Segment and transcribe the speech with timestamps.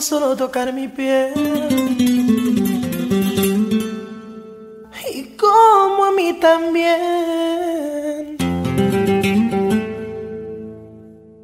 [0.00, 1.32] solo tocar mi piel.
[5.14, 8.36] Y como a mí también.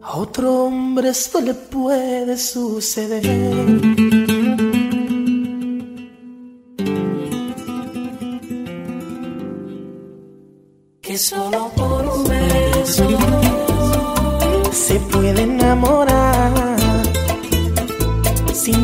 [0.03, 3.23] A otro hombre esto le puede suceder.
[11.13, 11.62] que solo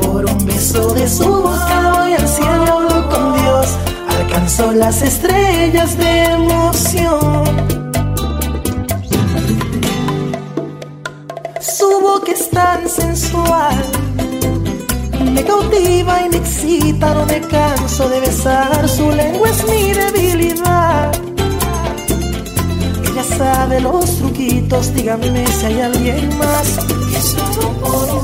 [0.00, 3.68] Por un beso de su boca voy al cielo con Dios.
[4.18, 7.44] Alcanzó las estrellas de emoción.
[11.60, 13.76] Su boca es tan sensual.
[15.32, 18.88] Me cautiva y me excita, no me canso de besar.
[18.88, 21.12] Su lengua es mi debilidad.
[23.10, 26.78] Ella sabe los truquitos, díganme si hay alguien más.
[27.10, 28.23] Que solo por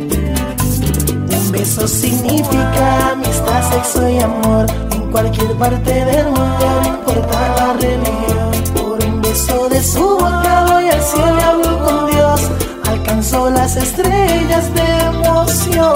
[1.51, 8.51] Beso significa amistad, sexo y amor en cualquier parte del mundo, no importa la religión.
[8.73, 12.41] Por un beso de su boca voy al cielo y hablo con Dios,
[12.85, 15.93] alcanzó las estrellas de emoción.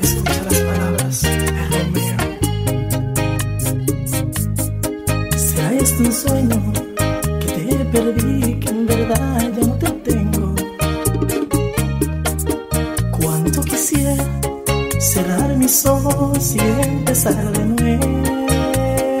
[0.00, 2.16] Escucha las palabras de Romeo.
[5.36, 6.72] ¿Será esto un sueño
[7.40, 9.65] que te perdí, que en verdad ya
[17.34, 17.64] de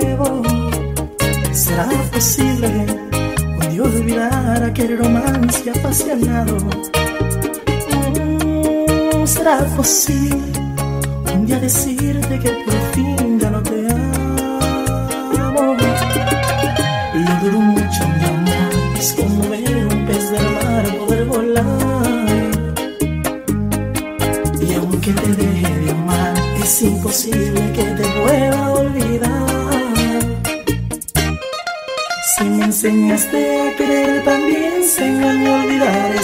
[0.04, 0.42] nuevo.
[1.52, 2.86] ¿Será posible
[3.60, 6.56] un día olvidar aquel romance apasionado?
[9.24, 10.36] ¿Será posible
[11.34, 12.85] un día decirte que por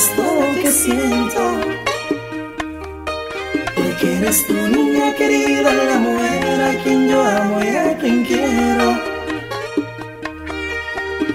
[0.03, 1.61] olvidar esto que siento.
[3.75, 9.01] Porque eres tu niña querida, la mujer a quien yo amo y a quien quiero.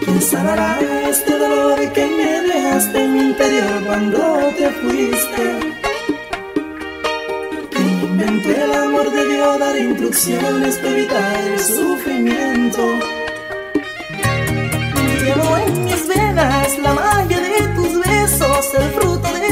[0.03, 4.19] ¿Quién sanará este dolor que me dejaste en mi interior cuando
[4.57, 5.43] te fuiste?
[7.71, 12.99] ¿Quién inventó el amor debió dar instrucciones para evitar el sufrimiento?
[15.23, 17.66] Llevo en mis venas la magia de
[18.57, 19.46] el fruto de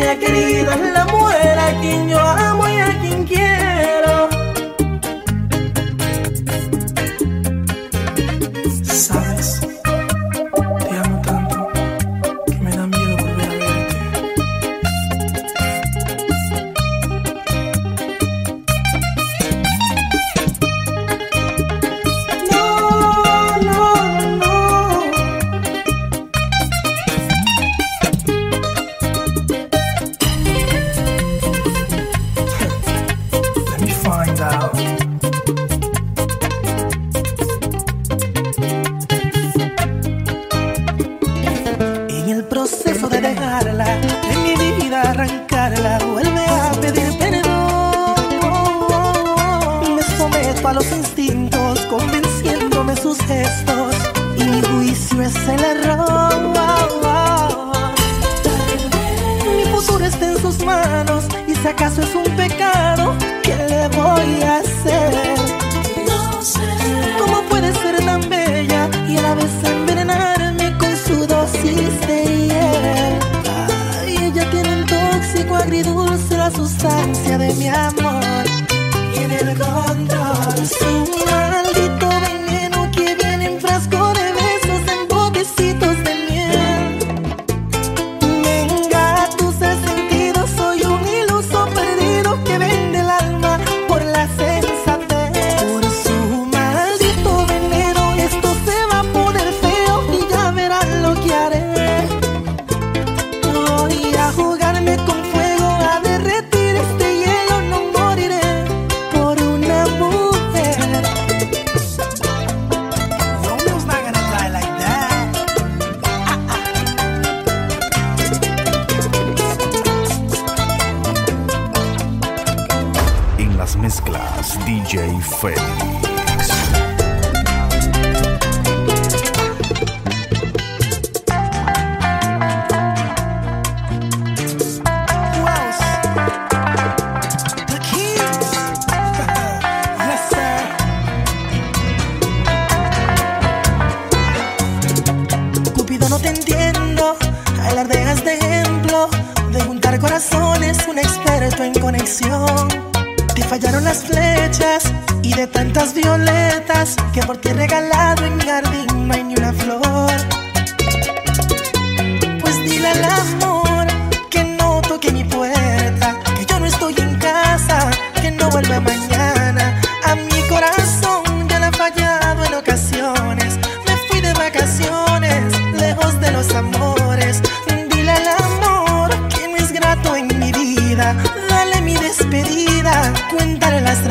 [0.00, 2.59] niña querida es la mujer a quien yo amo.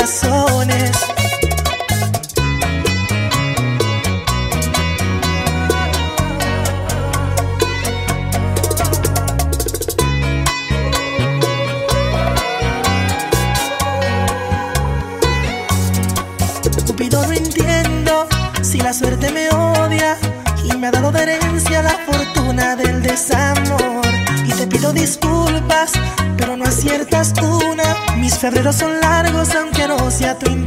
[0.09, 0.91] corazones.
[16.87, 18.28] Cupido no entiendo
[18.61, 20.18] si la suerte me odia
[20.63, 24.01] y me ha dado de herencia la fortuna del desamor.
[24.45, 25.92] Y te pido disculpas,
[26.37, 28.16] pero no aciertas una.
[28.18, 29.19] Mis febreros son la
[30.19, 30.58] gracia tu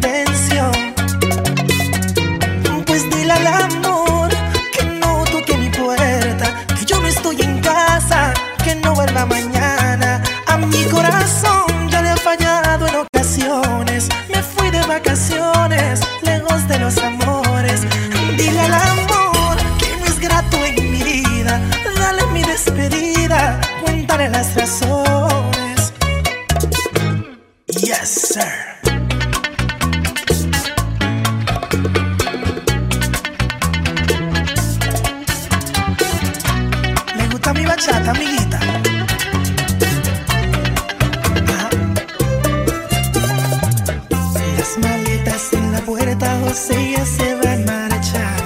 [46.52, 48.42] ella se va a marchar.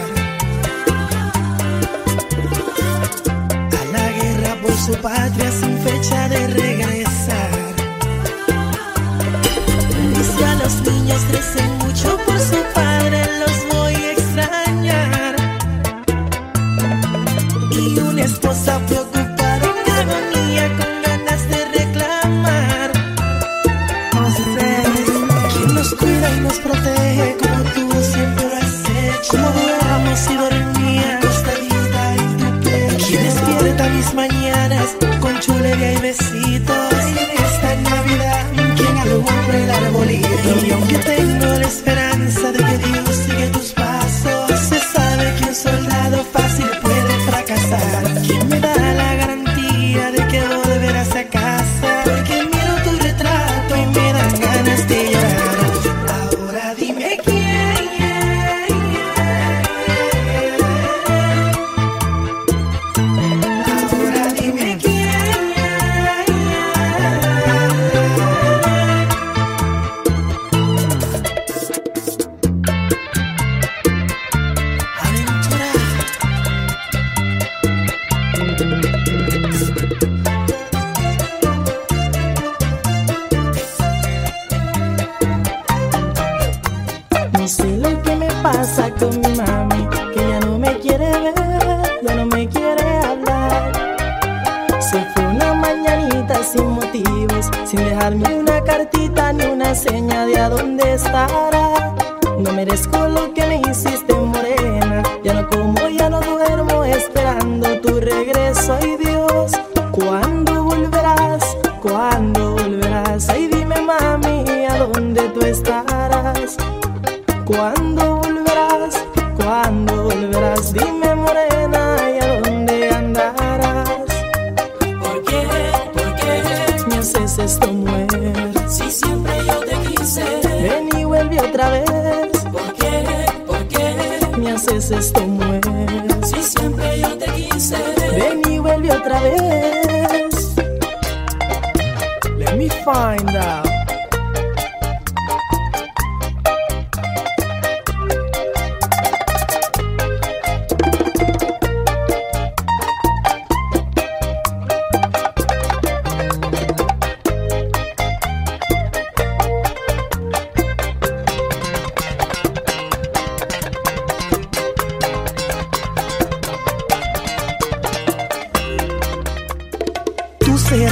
[3.80, 5.45] A la guerra por su patria.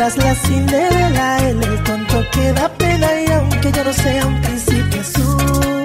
[0.04, 4.40] eras la cinderela, él el tonto que da pena y aunque yo no sea un
[4.42, 5.82] príncipe azul,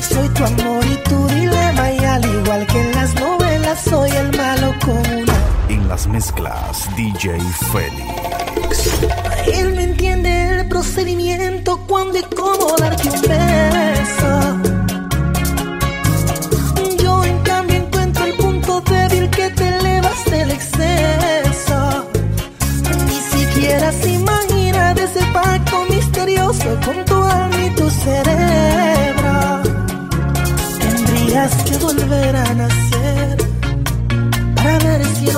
[0.00, 4.36] soy tu amor y tu dilema y al igual que en las novelas soy el
[4.36, 5.26] malo común.
[5.68, 7.38] En las mezclas DJ
[7.72, 9.00] Félix.
[9.46, 13.91] Él me entiende el procedimiento cuando y cómo darte un beso.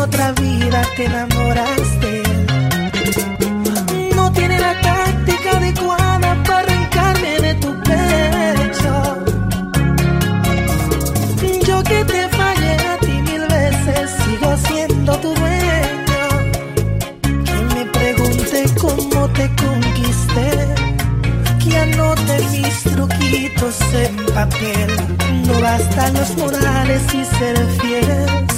[0.05, 2.23] otra vida te enamoraste.
[4.15, 8.95] No tiene la táctica adecuada para arrancarme de tu pecho.
[11.67, 16.25] Yo que te fallé a ti mil veces, sigo siendo tu dueño.
[17.49, 20.51] Que me pregunte cómo te conquisté.
[21.63, 24.91] Que anote mis truquitos en papel.
[25.47, 28.54] No bastan los modales y ser fiel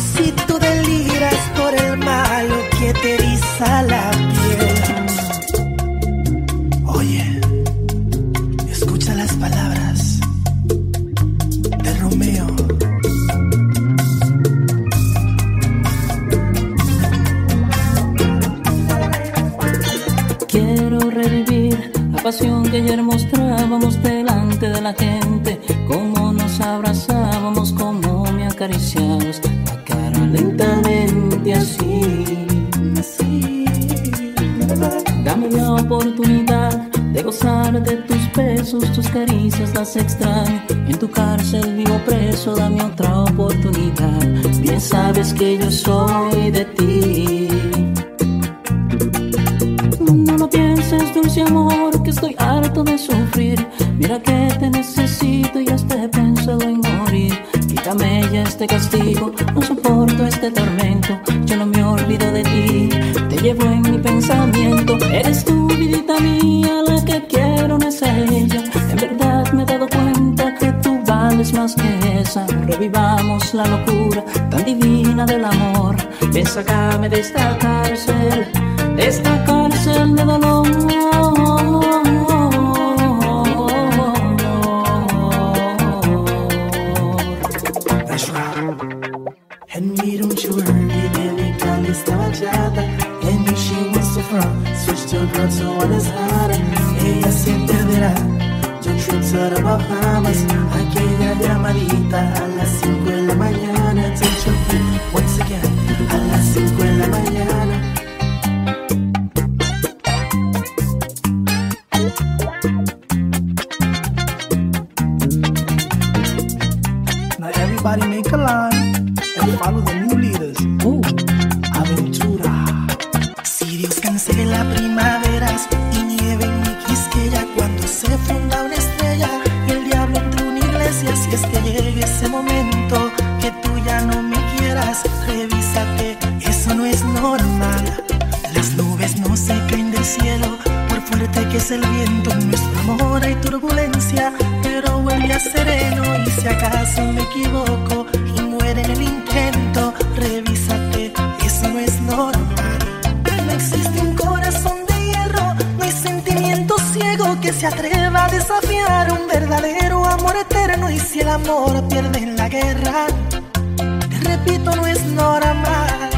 [164.46, 166.10] repito, no es normal.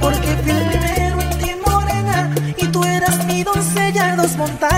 [0.00, 4.77] Porque fui primero en ti, morena, y tú eras mi doncella dos montañas.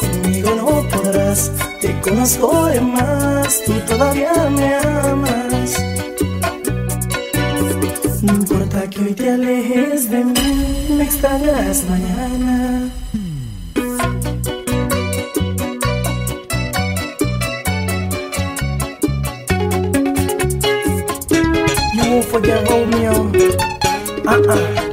[0.00, 5.82] conmigo no podrás, te conozco de más, tú todavía me amas.
[8.22, 12.90] No importa que hoy te alejes de mí, me extrañarás mañana.
[21.94, 23.32] You won't forget Romeo.
[24.26, 24.87] Uh-uh.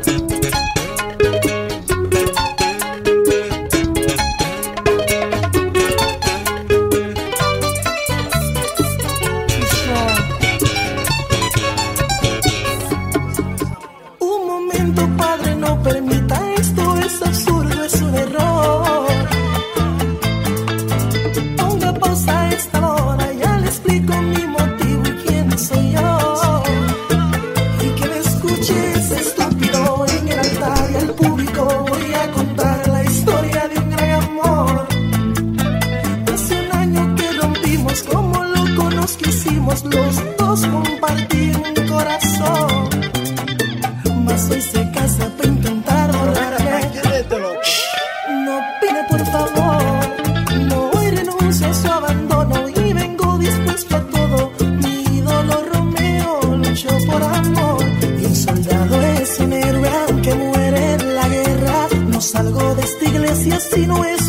[63.75, 64.24] si no es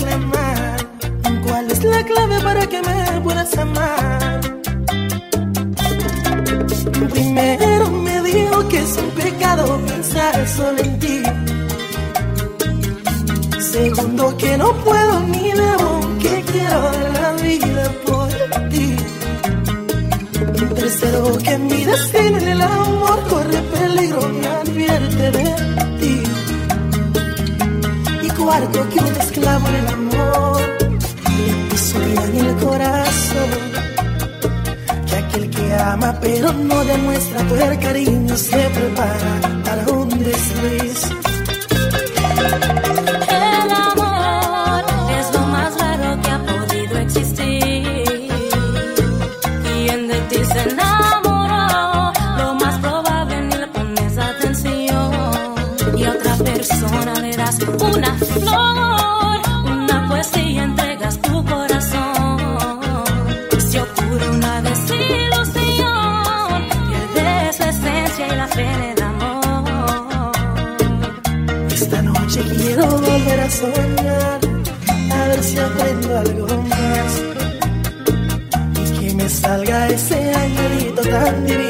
[0.00, 4.40] ¿Cuál es la clave para que me puedas amar?
[7.10, 11.22] Primero me dijo que es un pecado pensar solo en ti.
[13.60, 18.28] Segundo que no puedo ni debo que quiero de la vida por
[18.70, 18.96] ti.
[20.74, 25.69] Tercero que mi destino en el amor corre peligro me advierte de
[28.50, 30.60] cuarto que un esclavo en el amor
[31.36, 33.50] le piso en el corazón.
[35.06, 39.32] Que aquel que ama pero no demuestra poder cariño se prepara
[39.64, 41.19] para un desliz.
[81.12, 81.69] understanding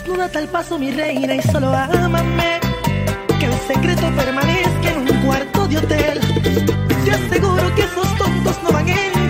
[0.00, 2.58] Desnúdate al paso, mi reina, y solo ámame.
[3.38, 6.20] Que el secreto permanezca en un cuarto de hotel.
[7.04, 9.29] Te aseguro que esos tontos no van a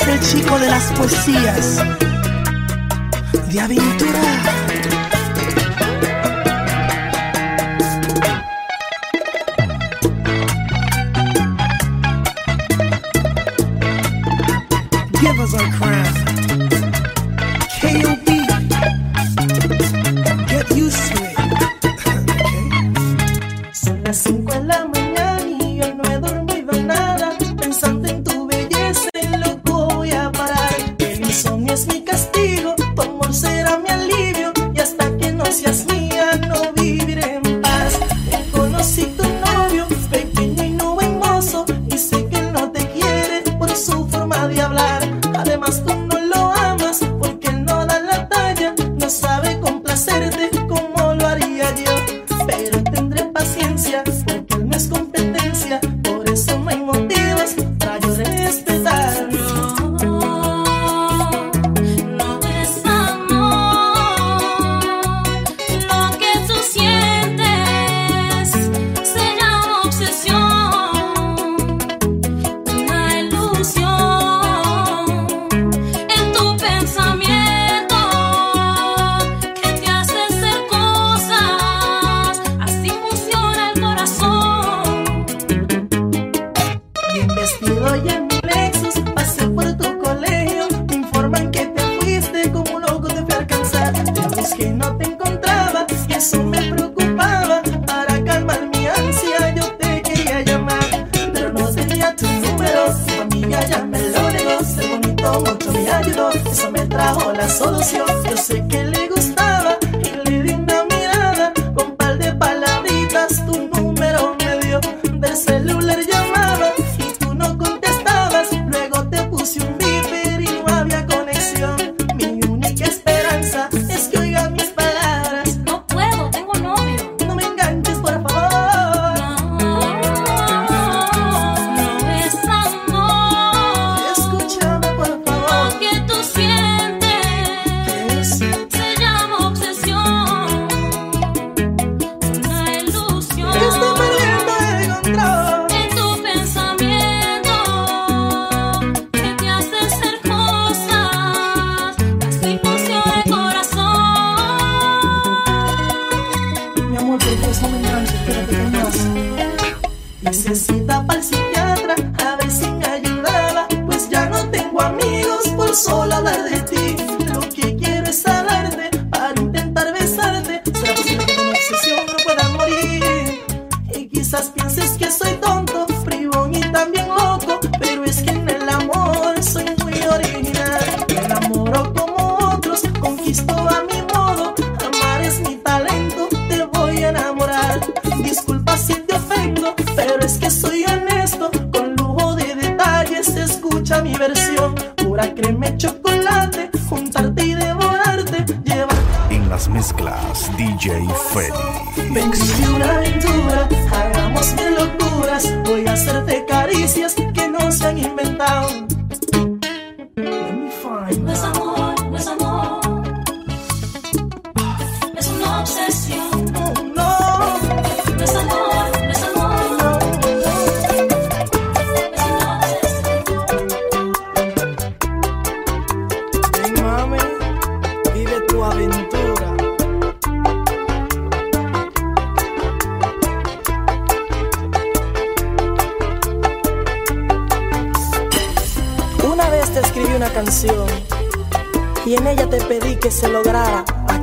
[0.00, 1.76] Es el chico de las poesías
[3.48, 5.19] de aventura.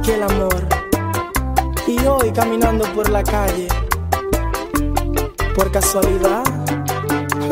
[0.08, 0.68] Aquel amor.
[1.86, 3.68] Y hoy caminando por la calle,
[5.54, 6.44] por casualidad,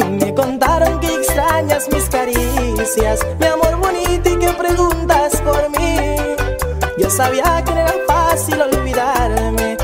[0.10, 6.16] me contaron que extrañas mis caricias, mi amor bonito y que preguntas por mí.
[6.98, 9.75] Yo sabía que no era fácil olvidarme,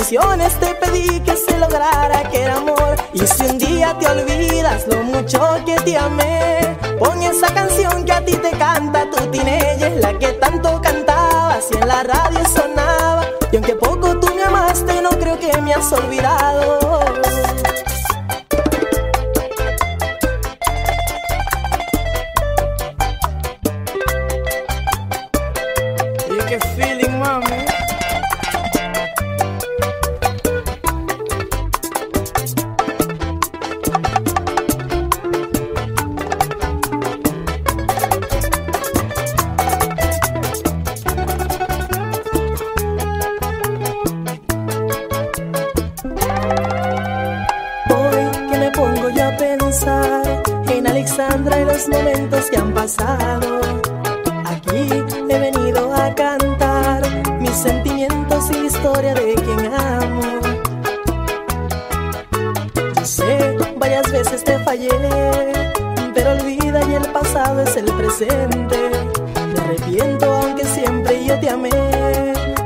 [0.00, 2.96] canciones te pedí que se lograra aquel amor.
[3.12, 8.12] Y si un día te olvidas lo mucho que te amé, pon esa canción que
[8.12, 13.26] a ti te canta tu teenager, la que tanto cantabas y en la radio sonaba.
[13.52, 17.09] Y aunque poco tú me amaste, no creo que me has olvidado.
[51.20, 53.60] Alexandra y los momentos que han pasado.
[54.46, 54.88] Aquí
[55.28, 57.02] he venido a cantar
[57.38, 60.22] mis sentimientos y historia de quien amo.
[62.96, 64.88] Yo sé, varias veces te fallé,
[66.14, 68.78] pero olvida y el pasado es el presente.
[69.52, 71.70] Me arrepiento aunque siempre yo te amé.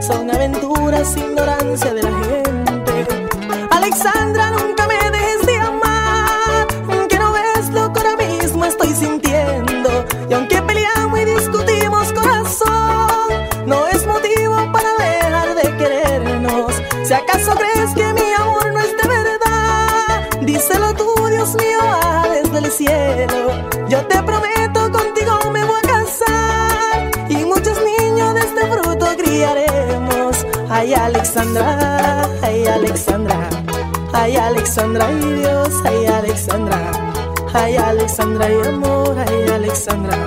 [0.00, 1.92] Son aventuras, ignorancia
[34.76, 36.90] Alexandra, ay Dios, ay, Alexandra.
[37.52, 40.18] Ay, Alexandra, ay amor, ay, Alexandra.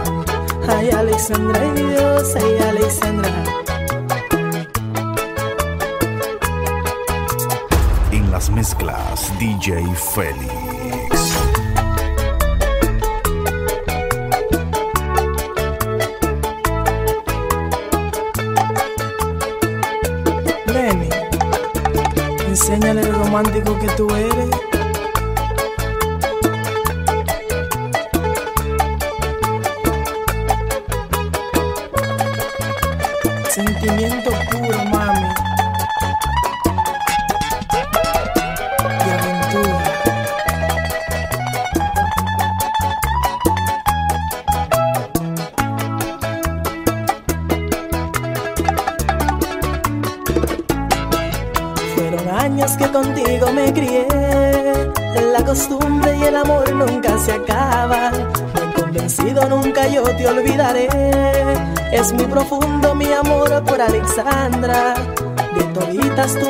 [0.70, 3.44] Ay, Alexandra, ay Dios, ay, Alexandra.
[8.14, 9.84] En las mezclas DJ
[10.16, 10.67] Félix.
[22.68, 24.77] Enséñale lo romántico que tú eres.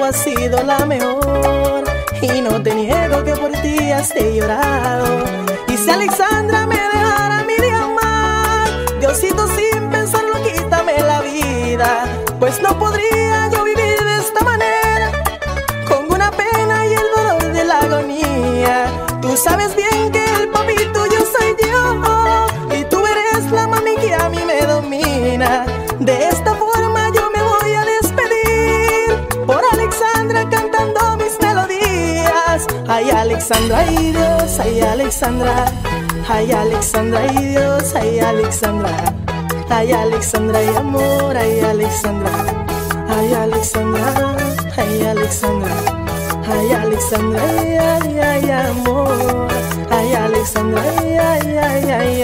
[0.08, 1.84] Has sido la mejor.
[2.22, 4.67] Y no te niego que por ti hasta he llorado.
[33.50, 35.66] Alexandra, ay Dios, ay Alexandra.
[36.28, 38.92] Ay, Alexandra y Dios, ay, Alexandra.
[39.70, 42.32] Ay, Alexandra y amor, ay, Alexandra.
[43.08, 44.36] Ay, Alexandra,
[44.76, 45.76] ay, Alexandra.
[46.52, 49.48] Ay, Alexandra, ay, ay, amor.
[49.92, 52.24] Ay, Alexandra, ay, ay, ay, ay,